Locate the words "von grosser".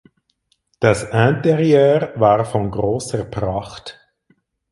2.43-3.23